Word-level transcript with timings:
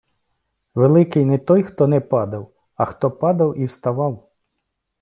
Великий 0.75 1.25
не 1.25 1.37
той 1.37 1.63
хто 1.63 1.87
не 1.87 2.01
падав, 2.01 2.53
а 2.75 2.85
хто 2.85 3.11
падав 3.11 3.57
і 3.59 3.65
вставав 3.65 4.29